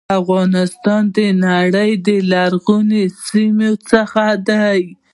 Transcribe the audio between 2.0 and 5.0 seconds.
د لرغونو سیمو څخه دی.